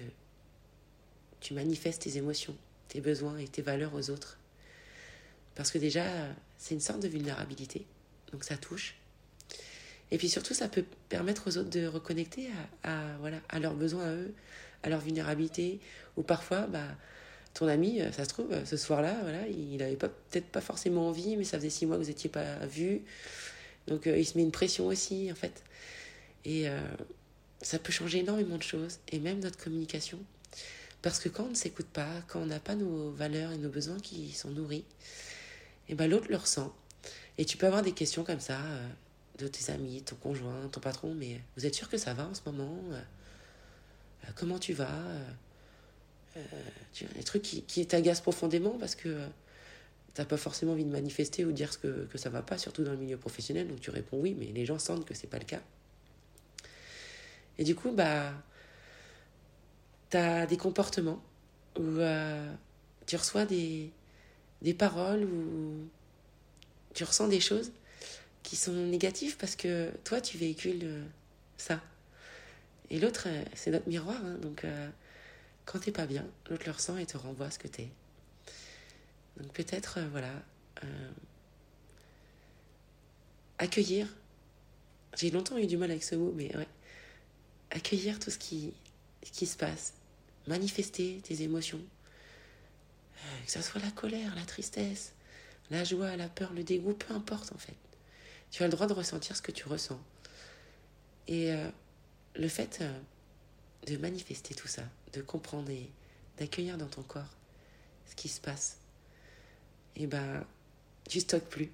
tu 1.39 1.53
manifestes 1.53 2.03
tes 2.03 2.17
émotions, 2.17 2.55
tes 2.87 3.01
besoins 3.01 3.37
et 3.37 3.47
tes 3.47 3.61
valeurs 3.61 3.93
aux 3.93 4.09
autres. 4.09 4.37
Parce 5.55 5.71
que 5.71 5.77
déjà, 5.77 6.05
c'est 6.57 6.73
une 6.73 6.81
sorte 6.81 7.01
de 7.01 7.07
vulnérabilité, 7.07 7.85
donc 8.31 8.43
ça 8.43 8.57
touche. 8.57 8.95
Et 10.11 10.17
puis 10.17 10.29
surtout, 10.29 10.53
ça 10.53 10.67
peut 10.67 10.85
permettre 11.09 11.47
aux 11.47 11.57
autres 11.57 11.69
de 11.69 11.87
reconnecter 11.87 12.49
à, 12.83 13.17
voilà, 13.19 13.37
à 13.49 13.59
leurs 13.59 13.73
besoins 13.73 14.05
à 14.05 14.11
eux, 14.11 14.33
à 14.83 14.89
leur 14.89 14.99
vulnérabilité. 14.99 15.79
Ou 16.17 16.21
parfois, 16.21 16.67
bah, 16.67 16.87
ton 17.53 17.67
ami, 17.67 18.01
euh, 18.01 18.11
ça 18.11 18.23
se 18.23 18.29
trouve, 18.29 18.51
euh, 18.51 18.65
ce 18.65 18.77
soir-là, 18.77 19.15
voilà, 19.21 19.47
il 19.47 19.77
n'avait 19.77 19.95
peut-être 19.95 20.47
pas 20.47 20.61
forcément 20.61 21.07
envie, 21.07 21.37
mais 21.37 21.43
ça 21.43 21.57
faisait 21.57 21.69
six 21.69 21.85
mois 21.85 21.97
que 21.97 22.01
vous 22.03 22.09
n'étiez 22.09 22.29
pas 22.29 22.65
vu. 22.65 23.01
Donc 23.87 24.07
euh, 24.07 24.17
il 24.17 24.25
se 24.25 24.37
met 24.37 24.43
une 24.43 24.51
pression 24.51 24.87
aussi, 24.87 25.31
en 25.31 25.35
fait. 25.35 25.63
Et 26.45 26.65
ça 27.61 27.79
peut 27.79 27.93
changer 27.93 28.19
énormément 28.19 28.57
de 28.57 28.63
choses, 28.63 28.99
et 29.13 29.19
même 29.19 29.39
notre 29.39 29.57
communication. 29.57 30.19
Parce 31.01 31.17
que 31.17 31.29
quand 31.29 31.45
on 31.45 31.49
ne 31.51 31.55
s'écoute 31.55 31.87
pas, 31.87 32.09
quand 32.27 32.41
on 32.41 32.47
n'a 32.47 32.59
pas 32.59 32.75
nos 32.75 33.11
valeurs 33.11 33.53
et 33.53 33.57
nos 33.57 33.69
besoins 33.69 33.97
qui 33.97 34.33
sont 34.33 34.49
nourris, 34.49 34.83
et 35.89 35.95
ben 35.95 36.09
l'autre 36.09 36.27
le 36.29 36.37
ressent. 36.37 36.73
Et 37.37 37.45
tu 37.45 37.57
peux 37.57 37.65
avoir 37.65 37.81
des 37.81 37.93
questions 37.93 38.23
comme 38.23 38.39
ça 38.39 38.59
de 39.37 39.47
tes 39.47 39.71
amis, 39.71 40.03
ton 40.03 40.15
conjoint, 40.15 40.67
ton 40.71 40.79
patron, 40.79 41.13
mais 41.15 41.41
vous 41.57 41.65
êtes 41.65 41.75
sûr 41.75 41.89
que 41.89 41.97
ça 41.97 42.13
va 42.13 42.27
en 42.27 42.33
ce 42.33 42.41
moment 42.45 42.77
euh, 44.23 44.31
comment 44.35 44.59
tu 44.59 44.73
vas 44.73 44.89
euh, 44.89 45.31
euh, 46.37 46.41
tu 46.93 47.05
Des 47.05 47.23
trucs 47.23 47.41
qui, 47.41 47.63
qui 47.63 47.85
t'agacent 47.85 48.21
profondément 48.21 48.77
parce 48.79 48.95
que 48.95 49.27
t'as 50.13 50.25
pas 50.25 50.37
forcément 50.37 50.73
envie 50.73 50.85
de 50.85 50.91
manifester 50.91 51.43
ou 51.45 51.47
de 51.47 51.55
dire 51.55 51.79
que, 51.79 52.05
que 52.05 52.17
ça 52.17 52.29
va 52.29 52.41
pas, 52.41 52.57
surtout 52.57 52.83
dans 52.83 52.91
le 52.91 52.97
milieu 52.97 53.17
professionnel. 53.17 53.67
Donc 53.67 53.79
tu 53.79 53.89
réponds 53.89 54.19
oui, 54.19 54.35
mais 54.37 54.47
les 54.47 54.65
gens 54.65 54.79
sentent 54.79 55.05
que 55.05 55.13
c'est 55.13 55.27
pas 55.27 55.39
le 55.39 55.45
cas. 55.45 55.61
Et 57.57 57.63
du 57.63 57.75
coup, 57.75 57.91
bah, 57.91 58.33
t'as 60.09 60.45
des 60.45 60.57
comportements 60.57 61.21
où 61.77 61.99
tu 63.05 63.15
reçois 63.15 63.45
des, 63.45 63.91
des 64.63 64.73
paroles 64.73 65.25
ou 65.25 65.87
tu 66.93 67.03
ressens 67.03 67.27
des 67.27 67.39
choses 67.39 67.71
qui 68.43 68.55
sont 68.55 68.73
négatives 68.73 69.37
parce 69.37 69.55
que 69.55 69.91
toi, 70.03 70.21
tu 70.21 70.37
véhicules 70.37 71.03
ça. 71.57 71.81
Et 72.89 72.99
l'autre, 72.99 73.23
euh, 73.27 73.43
c'est 73.55 73.71
notre 73.71 73.89
miroir. 73.89 74.23
Hein, 74.23 74.37
donc, 74.41 74.63
euh, 74.63 74.89
quand 75.65 75.79
t'es 75.79 75.91
pas 75.91 76.05
bien, 76.05 76.25
l'autre 76.49 76.63
le 76.65 76.71
ressent 76.71 76.97
et 76.97 77.05
te 77.05 77.17
renvoie 77.17 77.49
ce 77.49 77.57
que 77.59 77.67
t'es. 77.67 77.89
Donc, 79.37 79.51
peut-être, 79.53 79.97
euh, 79.97 80.07
voilà, 80.11 80.31
accueillir. 83.57 84.07
J'ai 85.15 85.31
longtemps 85.31 85.57
eu 85.57 85.65
du 85.65 85.77
mal 85.77 85.89
avec 85.89 86.03
ce 86.03 86.15
mot, 86.15 86.33
mais 86.35 86.55
ouais. 86.55 86.67
Accueillir 87.71 88.19
tout 88.19 88.29
ce 88.29 88.37
qui, 88.37 88.73
ce 89.23 89.31
qui 89.31 89.45
se 89.45 89.57
passe. 89.57 89.93
Manifester 90.47 91.21
tes 91.23 91.41
émotions. 91.41 91.81
Que 93.45 93.51
ce 93.51 93.61
soit 93.61 93.81
la 93.81 93.91
colère, 93.91 94.35
la 94.35 94.45
tristesse, 94.45 95.13
la 95.69 95.83
joie, 95.83 96.15
la 96.15 96.29
peur, 96.29 96.53
le 96.53 96.63
dégoût, 96.63 96.93
peu 96.93 97.13
importe 97.13 97.51
en 97.53 97.57
fait. 97.57 97.75
Tu 98.51 98.63
as 98.63 98.67
le 98.67 98.71
droit 98.71 98.87
de 98.87 98.93
ressentir 98.93 99.35
ce 99.35 99.41
que 99.41 99.51
tu 99.51 99.67
ressens. 99.67 99.99
Et 101.27 101.51
le 102.35 102.47
fait 102.47 102.79
euh, 102.81 102.99
de 103.87 103.97
manifester 103.97 104.55
tout 104.55 104.67
ça, 104.67 104.83
de 105.13 105.21
comprendre 105.21 105.69
et 105.69 105.89
d'accueillir 106.37 106.77
dans 106.77 106.87
ton 106.87 107.03
corps 107.03 107.35
ce 108.07 108.15
qui 108.15 108.27
se 108.27 108.41
passe, 108.41 108.77
et 109.95 110.03
eh 110.03 110.07
ben, 110.07 110.45
tu 111.07 111.19
stockes 111.19 111.49
plus. 111.49 111.71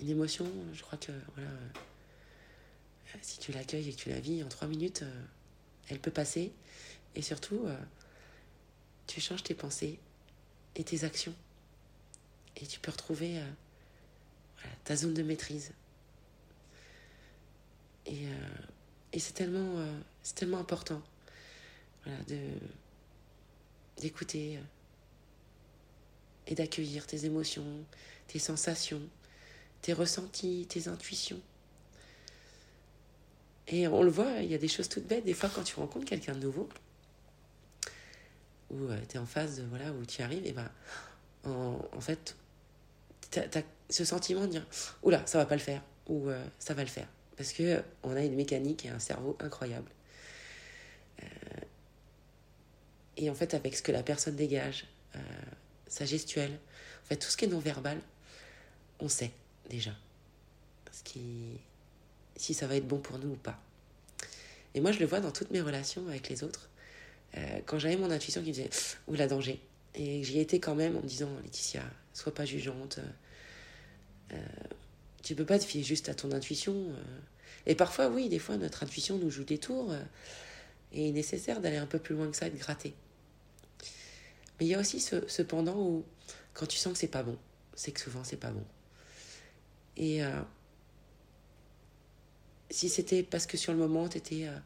Une 0.00 0.08
émotion, 0.08 0.50
je 0.72 0.82
crois 0.82 0.98
que, 0.98 1.12
voilà, 1.34 1.50
euh, 1.50 3.18
si 3.20 3.38
tu 3.38 3.52
l'accueilles 3.52 3.88
et 3.88 3.92
que 3.92 3.98
tu 3.98 4.08
la 4.08 4.18
vis 4.18 4.42
en 4.42 4.48
trois 4.48 4.66
minutes, 4.66 5.02
euh, 5.02 5.24
elle 5.88 6.00
peut 6.00 6.10
passer. 6.10 6.52
Et 7.14 7.22
surtout, 7.22 7.68
tu 9.06 9.20
changes 9.20 9.42
tes 9.42 9.52
pensées 9.54 9.98
et 10.76 10.84
tes 10.84 11.04
actions. 11.04 11.34
Et 12.56 12.66
tu 12.66 12.80
peux 12.80 12.90
retrouver 12.90 13.40
ta 14.84 14.96
zone 14.96 15.14
de 15.14 15.22
maîtrise. 15.22 15.72
Et 18.06 18.26
et 19.12 19.18
c'est 19.18 19.34
tellement, 19.34 19.78
euh, 19.78 20.00
tellement 20.34 20.58
important 20.58 21.02
d'écouter 23.98 24.56
euh, 24.56 24.60
et 26.46 26.54
d'accueillir 26.54 27.06
tes 27.06 27.26
émotions, 27.26 27.84
tes 28.26 28.38
sensations, 28.38 29.02
tes 29.82 29.92
ressentis, 29.92 30.66
tes 30.68 30.88
intuitions. 30.88 31.40
Et 33.68 33.86
on 33.86 34.02
le 34.02 34.10
voit, 34.10 34.40
il 34.40 34.50
y 34.50 34.54
a 34.54 34.58
des 34.58 34.68
choses 34.68 34.88
toutes 34.88 35.06
bêtes. 35.06 35.24
Des 35.24 35.34
fois, 35.34 35.48
quand 35.54 35.62
tu 35.62 35.76
rencontres 35.76 36.06
quelqu'un 36.06 36.34
de 36.34 36.40
nouveau, 36.40 36.68
ou 38.72 38.88
euh, 38.88 38.98
tu 39.08 39.16
es 39.16 39.18
en 39.18 39.26
phase 39.26 39.58
de, 39.58 39.64
voilà, 39.64 39.92
où 39.92 40.04
tu 40.04 40.22
arrives, 40.22 40.46
et 40.46 40.52
ben, 40.52 40.70
en, 41.44 42.00
fait, 42.00 42.36
tu 43.30 43.38
as, 43.38 43.62
ce 43.90 44.04
sentiment 44.04 44.42
de 44.42 44.52
dire 44.52 44.66
Oula, 45.02 45.26
ça 45.26 45.38
va 45.38 45.46
pas 45.46 45.56
le 45.56 45.60
faire, 45.60 45.82
ou 46.08 46.28
ça 46.58 46.74
va 46.74 46.82
le 46.82 46.88
faire. 46.88 47.08
Parce 47.36 47.52
que 47.52 47.82
on 48.02 48.14
a 48.14 48.22
une 48.22 48.34
mécanique 48.34 48.84
et 48.84 48.88
un 48.88 48.98
cerveau 48.98 49.36
incroyable. 49.40 49.90
Euh, 51.22 51.26
et 53.16 53.30
en 53.30 53.34
fait, 53.34 53.54
avec 53.54 53.76
ce 53.76 53.82
que 53.82 53.92
la 53.92 54.02
personne 54.02 54.36
dégage, 54.36 54.86
euh, 55.16 55.18
sa 55.86 56.04
gestuelle, 56.04 56.52
en 56.52 57.06
fait, 57.06 57.16
tout 57.16 57.28
ce 57.28 57.36
qui 57.36 57.44
est 57.44 57.48
non-verbal, 57.48 58.00
on 59.00 59.08
sait 59.08 59.32
déjà 59.68 59.92
ce 60.92 61.02
qui, 61.02 61.58
si 62.36 62.54
ça 62.54 62.66
va 62.66 62.76
être 62.76 62.86
bon 62.86 62.98
pour 62.98 63.18
nous 63.18 63.30
ou 63.30 63.36
pas. 63.36 63.58
Et 64.74 64.80
moi, 64.80 64.92
je 64.92 64.98
le 65.00 65.06
vois 65.06 65.20
dans 65.20 65.32
toutes 65.32 65.50
mes 65.50 65.60
relations 65.60 66.06
avec 66.08 66.28
les 66.28 66.44
autres. 66.44 66.68
Euh, 67.36 67.60
quand 67.66 67.78
j'avais 67.78 67.96
mon 67.96 68.10
intuition 68.10 68.42
qui 68.42 68.48
me 68.48 68.54
disait 68.54 68.70
ou 69.08 69.14
la 69.14 69.26
danger, 69.26 69.60
et 69.94 70.22
j'y 70.22 70.38
étais 70.38 70.60
quand 70.60 70.74
même 70.74 70.96
en 70.96 71.02
me 71.02 71.06
disant 71.06 71.28
Laetitia, 71.42 71.82
sois 72.14 72.34
pas 72.34 72.44
jugeante. 72.44 73.00
tu 75.22 75.34
peux 75.34 75.44
pas 75.44 75.58
te 75.58 75.64
fier 75.64 75.82
juste 75.82 76.08
à 76.08 76.14
ton 76.14 76.32
intuition. 76.32 76.92
Et 77.66 77.74
parfois, 77.74 78.08
oui, 78.08 78.28
des 78.28 78.38
fois, 78.38 78.56
notre 78.56 78.82
intuition 78.82 79.18
nous 79.18 79.30
joue 79.30 79.44
des 79.44 79.58
tours 79.58 79.92
euh, 79.92 80.02
et 80.92 81.04
il 81.04 81.08
est 81.10 81.12
nécessaire 81.12 81.60
d'aller 81.60 81.76
un 81.76 81.86
peu 81.86 81.98
plus 81.98 82.14
loin 82.14 82.30
que 82.30 82.36
ça 82.36 82.46
et 82.46 82.50
de 82.50 82.58
gratter. 82.58 82.94
Mais 84.58 84.66
il 84.66 84.68
y 84.68 84.74
a 84.74 84.80
aussi 84.80 85.00
ce, 85.00 85.26
cependant 85.28 85.78
où, 85.78 86.04
quand 86.54 86.66
tu 86.66 86.76
sens 86.78 86.94
que 86.94 86.98
c'est 86.98 87.08
pas 87.08 87.22
bon, 87.22 87.38
c'est 87.74 87.92
que 87.92 88.00
souvent 88.00 88.24
c'est 88.24 88.36
pas 88.36 88.50
bon. 88.50 88.64
Et 89.96 90.24
euh, 90.24 90.40
si 92.70 92.88
c'était 92.88 93.22
parce 93.22 93.46
que 93.46 93.56
sur 93.56 93.72
le 93.72 93.78
moment, 93.78 94.08
tu 94.08 94.18
étais 94.18 94.46
euh, 94.46 94.58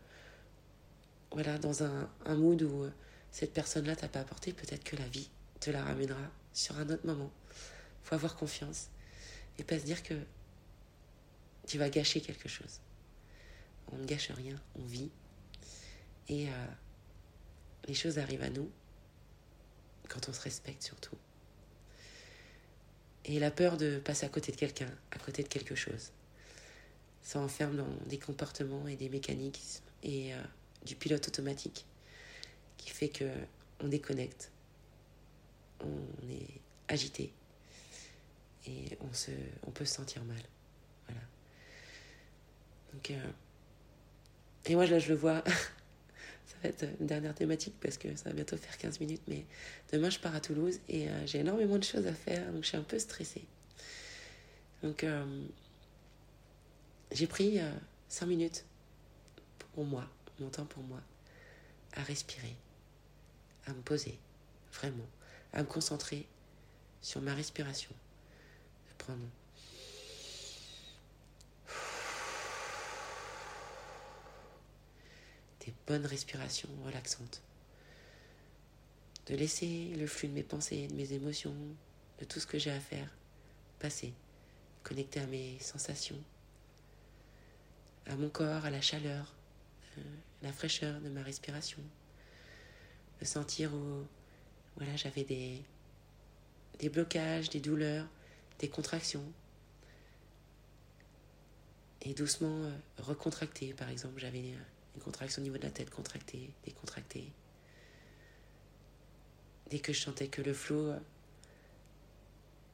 voilà, 1.33 1.59
dans 1.59 1.83
un, 1.83 2.09
un 2.25 2.35
mood 2.35 2.63
où 2.63 2.87
cette 3.31 3.53
personne-là 3.53 3.97
t'a 3.97 4.09
pas 4.09 4.21
apporté, 4.21 4.53
peut-être 4.53 4.85
que 4.85 4.97
la 4.97 5.07
vie 5.09 5.29
te 5.61 5.71
la 5.71 5.83
ramènera 5.85 6.31
sur 6.53 6.79
un 6.79 6.89
autre 6.89 7.07
moment. 7.07 7.31
faut 8.03 8.15
avoir 8.15 8.37
confiance 8.37 8.89
et 9.59 9.65
pas 9.65 9.79
se 9.79 9.85
dire 9.85 10.03
que 10.03 10.15
tu 11.67 11.79
vas 11.79 11.91
gâcher 11.91 12.21
quelque 12.21 12.49
chose 12.49 12.81
on 13.93 13.99
ne 13.99 14.05
gâche 14.05 14.31
rien, 14.31 14.61
on 14.77 14.85
vit. 14.85 15.11
Et 16.29 16.49
euh, 16.49 16.67
les 17.87 17.95
choses 17.95 18.19
arrivent 18.19 18.43
à 18.43 18.51
nous 18.51 18.71
quand 20.09 20.29
on 20.29 20.33
se 20.33 20.41
respecte 20.41 20.83
surtout. 20.83 21.17
Et 23.25 23.39
la 23.39 23.51
peur 23.51 23.77
de 23.77 23.99
passer 23.99 24.27
à 24.27 24.29
côté 24.29 24.53
de 24.53 24.57
quelqu'un, 24.57 24.91
à 25.11 25.19
côté 25.19 25.43
de 25.43 25.49
quelque 25.49 25.75
chose. 25.75 26.13
Ça 27.23 27.41
enferme 27.41 27.77
dans 27.77 28.07
des 28.07 28.19
comportements 28.19 28.87
et 28.87 28.95
des 28.97 29.09
mécanismes 29.09 29.85
et 30.05 30.33
euh, 30.33 30.43
du 30.85 30.97
pilote 30.97 31.27
automatique 31.29 31.87
qui 32.77 32.91
fait 32.91 33.09
que 33.09 33.25
on 33.81 33.89
déconnecte, 33.89 34.51
on 35.81 36.31
est 36.31 36.61
agité 36.89 37.33
et 38.67 38.99
on, 39.01 39.71
peut 39.71 39.85
se 39.85 39.95
sentir 39.95 40.25
mal. 40.25 40.43
Voilà. 41.07 41.21
Donc, 42.93 43.11
euh, 43.11 43.31
et 44.67 44.75
moi, 44.75 44.87
là, 44.87 44.99
je 44.99 45.09
le 45.09 45.15
vois. 45.15 45.45
ça 46.47 46.57
va 46.63 46.69
être 46.69 46.85
une 47.01 47.07
dernière 47.07 47.35
thématique 47.35 47.75
parce 47.81 47.97
que 47.97 48.15
ça 48.17 48.31
va 48.31 48.33
bientôt 48.33 48.57
faire 48.57 48.77
15 48.77 49.01
minutes. 49.01 49.23
Mais 49.29 49.45
demain, 49.93 50.11
je 50.11 50.19
pars 50.19 50.35
à 50.35 50.41
Toulouse 50.41 50.81
et 50.89 51.09
euh, 51.09 51.27
j'ai 51.27 51.39
énormément 51.41 51.79
de 51.79 51.85
choses 51.85 52.07
à 52.07 52.13
faire. 52.13 52.51
Donc, 52.53 52.65
je 52.65 52.69
suis 52.69 52.77
un 52.77 52.83
peu 52.83 52.99
stressée. 52.99 53.45
Donc, 54.83 55.05
euh, 55.05 55.45
j'ai 57.13 57.27
pris 57.27 57.61
5 58.09 58.27
minutes 58.27 58.65
pour 59.75 59.85
moi, 59.85 60.09
mon 60.41 60.51
temps 60.51 60.67
pour 60.67 60.83
moi, 60.83 61.01
à 61.95 62.03
respirer, 62.03 62.57
à 63.67 63.73
me 63.73 63.81
poser, 63.83 64.19
vraiment, 64.73 65.07
à 65.53 65.63
me 65.63 65.67
concentrer 65.67 66.27
sur 67.01 67.21
ma 67.21 67.35
respiration. 67.35 67.95
De 68.89 68.95
prendre 69.05 69.25
des 75.67 75.75
bonnes 75.87 76.07
respirations 76.07 76.69
relaxantes. 76.85 77.43
De 79.27 79.35
laisser 79.35 79.93
le 79.97 80.07
flux 80.07 80.29
de 80.29 80.35
mes 80.35 80.45
pensées, 80.45 80.87
de 80.87 80.95
mes 80.95 81.13
émotions, 81.13 81.55
de 82.21 82.25
tout 82.25 82.39
ce 82.39 82.47
que 82.47 82.59
j'ai 82.59 82.71
à 82.71 82.81
faire 82.81 83.09
passer, 83.79 84.15
connecter 84.85 85.21
à 85.21 85.27
mes 85.27 85.59
sensations, 85.59 86.23
à 88.07 88.15
mon 88.17 88.29
corps, 88.29 88.65
à 88.65 88.71
la 88.71 88.81
chaleur, 88.81 89.36
la 90.43 90.53
fraîcheur 90.53 91.01
de 91.01 91.09
ma 91.09 91.23
respiration, 91.23 91.83
de 93.21 93.25
sentir 93.25 93.73
où 93.75 94.05
voilà, 94.77 94.95
j'avais 94.97 95.25
des, 95.25 95.63
des 96.79 96.89
blocages, 96.89 97.51
des 97.51 97.61
douleurs, 97.61 98.07
des 98.59 98.69
contractions. 98.69 99.25
Et 102.03 102.15
doucement 102.15 102.65
euh, 102.65 102.71
recontracter, 102.99 103.73
par 103.75 103.89
exemple, 103.89 104.21
j'avais 104.21 104.53
euh, 104.53 104.65
une 104.95 105.03
contraction 105.03 105.43
au 105.43 105.45
niveau 105.45 105.59
de 105.59 105.65
la 105.65 105.71
tête 105.71 105.91
contractée, 105.91 106.51
décontractée. 106.65 107.33
Dès 109.71 109.81
que 109.81 109.93
je 109.93 110.01
sentais 110.01 110.29
que 110.29 110.43
le 110.43 110.53
flot 110.53 110.91
euh, 110.91 110.99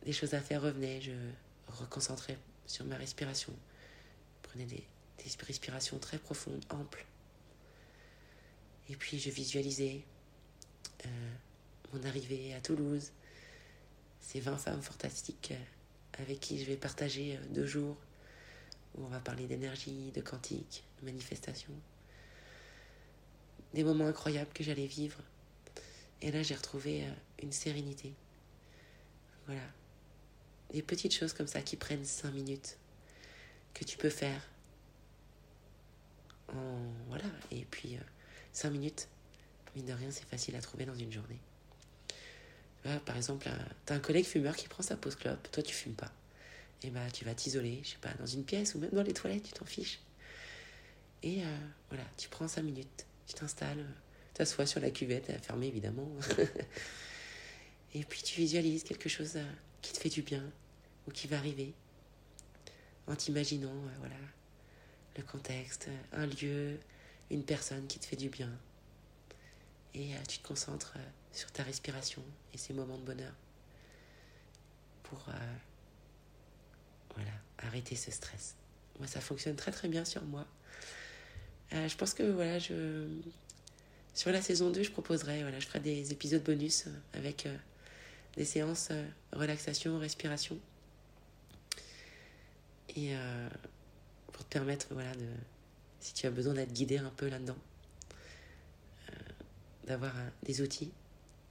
des 0.05 0.13
choses 0.13 0.35
à 0.35 0.41
faire 0.41 0.61
revenait, 0.61 1.01
je 1.01 1.13
reconcentrais 1.69 2.37
sur 2.67 2.85
ma 2.85 2.97
respiration. 2.97 3.55
Je 4.43 4.49
prenais 4.49 4.67
des 4.67 4.85
respirations 5.47 5.99
très 5.99 6.19
profondes, 6.19 6.65
amples. 6.69 7.07
Et 8.89 8.97
puis 8.97 9.19
je 9.19 9.31
visualisais 9.31 10.05
euh, 11.07 11.09
mon 11.93 12.03
arrivée 12.05 12.55
à 12.55 12.61
Toulouse, 12.61 13.13
ces 14.21 14.41
20 14.41 14.57
femmes 14.57 14.83
fantastiques 14.83 15.53
euh, 15.53 16.23
avec 16.23 16.41
qui 16.41 16.59
je 16.59 16.65
vais 16.65 16.77
partager 16.77 17.39
deux 17.51 17.67
jours 17.67 17.97
où 18.95 19.05
on 19.05 19.09
va 19.09 19.21
parler 19.21 19.47
d'énergie, 19.47 20.11
de 20.15 20.21
quantique, 20.21 20.85
de 21.01 21.07
manifestation 21.07 21.73
des 23.75 23.85
moments 23.85 24.07
incroyables 24.07 24.53
que 24.53 24.65
j'allais 24.65 24.87
vivre. 24.87 25.19
Et 26.21 26.31
là, 26.31 26.43
j'ai 26.43 26.55
retrouvé 26.55 27.05
euh, 27.05 27.11
une 27.43 27.53
sérénité. 27.53 28.15
Voilà. 29.47 29.63
Des 30.73 30.83
petites 30.83 31.15
choses 31.15 31.33
comme 31.33 31.47
ça 31.47 31.61
qui 31.63 31.77
prennent 31.77 32.05
cinq 32.05 32.33
minutes, 32.33 32.79
que 33.75 33.85
tu 33.85 33.99
peux 33.99 34.11
faire. 34.11 34.49
Voilà. 37.09 37.25
Et 37.51 37.65
puis, 37.65 37.97
euh, 37.97 38.01
cinq 38.53 38.71
minutes, 38.71 39.09
mine 39.77 39.87
de 39.87 39.93
rien, 39.93 40.11
c'est 40.11 40.27
facile 40.27 40.57
à 40.57 40.61
trouver 40.61 40.85
dans 40.85 40.95
une 40.95 41.13
journée. 41.13 41.39
par 43.07 43.17
exemple, 43.17 43.49
tu 43.87 43.93
as 43.93 43.97
un 43.97 44.01
collègue 44.01 44.27
fumeur 44.27 44.57
qui 44.57 44.69
prend 44.69 44.83
sa 44.83 44.97
pause 44.97 45.17
clope, 45.17 45.51
toi 45.51 45.63
tu 45.63 45.75
fumes 45.75 45.95
pas. 45.95 46.13
Et 46.85 46.91
bah, 46.91 47.11
tu 47.13 47.25
vas 47.25 47.35
t'isoler, 47.35 47.81
je 47.85 47.91
sais 47.91 47.99
pas, 48.01 48.13
dans 48.15 48.27
une 48.27 48.45
pièce 48.45 48.75
ou 48.75 48.79
même 48.79 48.91
dans 48.91 49.05
les 49.05 49.13
toilettes, 49.13 49.45
tu 49.45 49.53
t'en 49.53 49.65
fiches. 49.65 50.01
Et 51.23 51.45
euh, 51.45 51.59
voilà, 51.91 52.05
tu 52.17 52.29
prends 52.29 52.49
cinq 52.49 52.63
minutes 52.63 53.07
tu 53.27 53.35
t'installes, 53.35 53.85
t'assois 54.35 54.67
sur 54.67 54.81
la 54.81 54.91
cuvette, 54.91 55.31
à 55.31 55.39
fermer 55.39 55.67
évidemment. 55.69 56.11
et 57.95 58.05
puis 58.05 58.23
tu 58.23 58.41
visualises 58.41 58.85
quelque 58.85 59.09
chose 59.09 59.37
euh, 59.37 59.45
qui 59.81 59.93
te 59.93 59.99
fait 59.99 60.09
du 60.09 60.23
bien 60.23 60.45
ou 61.07 61.11
qui 61.11 61.27
va 61.27 61.39
arriver 61.39 61.73
en 63.07 63.17
t'imaginant 63.17 63.71
euh, 63.71 63.97
voilà, 63.99 64.17
le 65.17 65.23
contexte, 65.23 65.89
un 66.13 66.27
lieu, 66.27 66.79
une 67.33 67.45
personne 67.45 67.87
qui 67.89 67.99
te 67.99 68.07
fait 68.07 68.17
du 68.17 68.29
bien. 68.29 68.51
Et 69.95 70.15
euh, 70.15 70.19
tu 70.29 70.39
te 70.39 70.47
concentres 70.47 70.95
sur 71.33 71.51
ta 71.51 71.63
respiration 71.63 72.23
et 72.55 72.59
ces 72.59 72.73
moments 72.73 72.99
de 72.99 73.05
bonheur 73.05 73.33
pour 75.03 75.27
voilà, 77.15 77.31
arrêter 77.59 77.97
ce 77.97 78.11
stress. 78.11 78.57
Moi, 78.99 79.07
ça 79.07 79.21
fonctionne 79.21 79.57
très 79.57 79.73
très 79.73 79.89
bien 79.89 80.05
sur 80.05 80.23
moi. 80.25 80.47
Euh, 81.73 81.89
je 81.89 81.97
pense 81.97 82.15
que 82.15 82.23
voilà, 82.23 82.59
je... 82.59 83.09
sur 84.15 84.31
la 84.31 84.43
saison 84.43 84.71
2, 84.71 84.83
je 84.83 84.91
proposerai, 84.91 85.43
voilà, 85.43 85.59
je 85.59 85.67
ferai 85.67 85.81
des 85.81 86.13
épisodes 86.13 86.43
bonus 86.43 86.87
euh, 86.87 86.91
avec 87.15 87.47
euh, 87.47 87.57
des 88.37 88.45
séances 88.45 88.91
relaxation, 89.33 89.99
respiration. 89.99 90.59
Et 92.95 93.15
pour 94.33 94.45
te 94.45 94.53
permettre, 94.53 94.87
voilà, 94.91 95.15
de, 95.15 95.27
si 96.03 96.15
tu 96.15 96.27
as 96.27 96.31
besoin 96.31 96.55
d'être 96.55 96.73
guidé 96.73 96.99
un 96.99 97.13
peu 97.17 97.29
là-dedans, 97.29 97.57
d'avoir 99.87 100.13
des 100.43 100.61
outils 100.61 100.91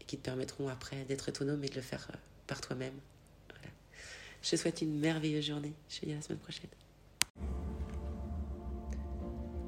qui 0.07 0.17
te 0.17 0.23
permettront 0.23 0.67
après 0.67 1.05
d'être 1.05 1.29
autonome 1.29 1.63
et 1.63 1.69
de 1.69 1.75
le 1.75 1.81
faire 1.81 2.05
par 2.47 2.59
toi-même. 2.59 2.93
Voilà. 3.49 3.69
Je 4.41 4.51
te 4.51 4.55
souhaite 4.57 4.81
une 4.81 4.99
merveilleuse 4.99 5.45
journée. 5.45 5.73
Je 5.89 6.01
te 6.01 6.05
dis 6.05 6.11
à 6.11 6.15
la 6.15 6.21
semaine 6.21 6.39
prochaine. 6.39 6.69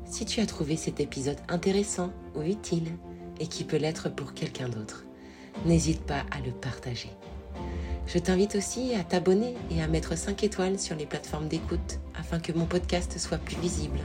Si 0.05 0.25
tu 0.25 0.41
as 0.41 0.45
trouvé 0.45 0.75
cet 0.75 0.99
épisode 0.99 1.39
intéressant 1.47 2.13
ou 2.35 2.41
utile 2.41 2.91
et 3.39 3.47
qui 3.47 3.63
peut 3.63 3.77
l'être 3.77 4.09
pour 4.09 4.33
quelqu'un 4.33 4.67
d'autre, 4.67 5.05
n'hésite 5.65 6.01
pas 6.01 6.25
à 6.31 6.41
le 6.41 6.51
partager. 6.51 7.09
Je 8.05 8.19
t'invite 8.19 8.55
aussi 8.55 8.95
à 8.95 9.03
t'abonner 9.05 9.55
et 9.71 9.81
à 9.81 9.87
mettre 9.87 10.17
5 10.17 10.43
étoiles 10.43 10.77
sur 10.77 10.97
les 10.97 11.05
plateformes 11.05 11.47
d'écoute 11.47 11.99
afin 12.15 12.39
que 12.39 12.51
mon 12.51 12.65
podcast 12.65 13.17
soit 13.17 13.37
plus 13.37 13.57
visible. 13.61 13.99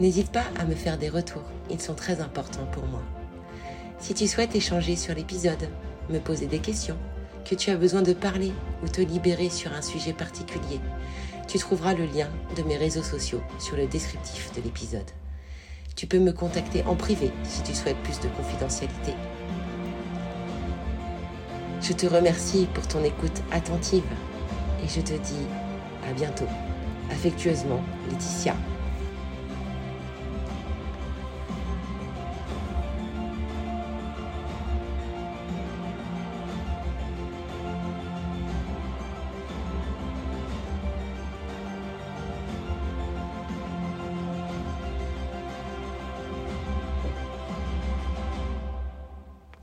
N'hésite 0.00 0.32
pas 0.32 0.44
à 0.58 0.64
me 0.64 0.74
faire 0.74 0.98
des 0.98 1.08
retours, 1.08 1.44
ils 1.70 1.80
sont 1.80 1.94
très 1.94 2.20
importants 2.20 2.66
pour 2.72 2.84
moi. 2.86 3.02
Si 4.00 4.12
tu 4.12 4.26
souhaites 4.26 4.56
échanger 4.56 4.96
sur 4.96 5.14
l'épisode, 5.14 5.68
me 6.10 6.18
poser 6.18 6.46
des 6.46 6.58
questions, 6.58 6.98
que 7.48 7.54
tu 7.54 7.70
as 7.70 7.76
besoin 7.76 8.02
de 8.02 8.12
parler 8.12 8.52
ou 8.82 8.88
te 8.88 9.00
libérer 9.00 9.50
sur 9.50 9.72
un 9.72 9.82
sujet 9.82 10.12
particulier, 10.12 10.80
tu 11.46 11.58
trouveras 11.58 11.94
le 11.94 12.06
lien 12.06 12.28
de 12.56 12.62
mes 12.62 12.76
réseaux 12.76 13.04
sociaux 13.04 13.40
sur 13.60 13.76
le 13.76 13.86
descriptif 13.86 14.52
de 14.56 14.62
l'épisode. 14.62 15.10
Tu 15.94 16.08
peux 16.08 16.18
me 16.18 16.32
contacter 16.32 16.82
en 16.84 16.96
privé 16.96 17.30
si 17.44 17.62
tu 17.62 17.72
souhaites 17.72 18.02
plus 18.02 18.18
de 18.18 18.28
confidentialité. 18.28 19.12
Je 21.80 21.92
te 21.92 22.06
remercie 22.06 22.66
pour 22.74 22.88
ton 22.88 23.04
écoute 23.04 23.42
attentive 23.52 24.02
et 24.82 24.88
je 24.88 25.00
te 25.00 25.12
dis 25.12 25.46
à 26.08 26.12
bientôt. 26.14 26.48
Affectueusement, 27.10 27.82
Laetitia. 28.10 28.56